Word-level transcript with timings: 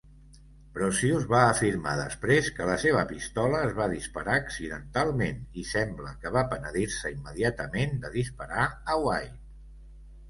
Brocius 0.77 1.25
va 1.33 1.41
afirmar 1.49 1.91
després 1.99 2.47
que 2.55 2.67
la 2.69 2.77
seva 2.85 3.03
pistola 3.11 3.59
es 3.67 3.75
va 3.81 3.87
disparar 3.93 4.37
accidentalment 4.39 5.45
i 5.65 5.69
sembla 5.75 6.17
que 6.25 6.33
va 6.39 6.45
penedir-se 6.55 7.15
immediatament 7.19 7.97
de 8.07 8.15
disparar 8.17 8.69
a 8.97 9.01
White. 9.07 9.39